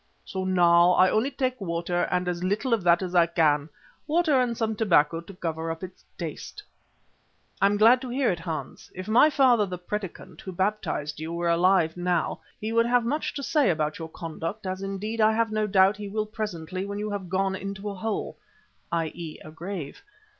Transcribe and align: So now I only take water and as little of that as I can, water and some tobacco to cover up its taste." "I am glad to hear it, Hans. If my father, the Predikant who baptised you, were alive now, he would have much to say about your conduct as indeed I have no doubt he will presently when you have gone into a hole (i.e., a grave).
So 0.25 0.43
now 0.43 0.93
I 0.93 1.11
only 1.11 1.29
take 1.29 1.61
water 1.61 2.07
and 2.09 2.27
as 2.27 2.43
little 2.43 2.73
of 2.73 2.81
that 2.83 3.03
as 3.03 3.13
I 3.13 3.27
can, 3.27 3.69
water 4.07 4.41
and 4.41 4.57
some 4.57 4.75
tobacco 4.75 5.21
to 5.21 5.33
cover 5.35 5.69
up 5.69 5.83
its 5.83 6.03
taste." 6.17 6.63
"I 7.61 7.67
am 7.67 7.77
glad 7.77 8.01
to 8.01 8.09
hear 8.09 8.31
it, 8.31 8.39
Hans. 8.39 8.91
If 8.95 9.07
my 9.07 9.29
father, 9.29 9.67
the 9.67 9.77
Predikant 9.77 10.41
who 10.41 10.53
baptised 10.53 11.19
you, 11.19 11.31
were 11.31 11.49
alive 11.49 11.95
now, 11.97 12.39
he 12.59 12.73
would 12.73 12.87
have 12.87 13.05
much 13.05 13.35
to 13.35 13.43
say 13.43 13.69
about 13.69 13.99
your 13.99 14.09
conduct 14.09 14.65
as 14.65 14.81
indeed 14.81 15.21
I 15.21 15.33
have 15.33 15.51
no 15.51 15.67
doubt 15.67 15.97
he 15.97 16.09
will 16.09 16.25
presently 16.25 16.83
when 16.83 16.97
you 16.97 17.11
have 17.11 17.29
gone 17.29 17.55
into 17.55 17.87
a 17.87 17.93
hole 17.93 18.39
(i.e., 18.91 19.37
a 19.45 19.51
grave). 19.51 20.01